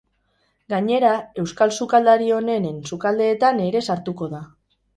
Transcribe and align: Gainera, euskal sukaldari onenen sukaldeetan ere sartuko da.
Gainera, 0.73 1.11
euskal 1.43 1.75
sukaldari 1.75 2.31
onenen 2.39 2.81
sukaldeetan 2.93 3.65
ere 3.69 3.87
sartuko 3.93 4.35
da. 4.37 4.45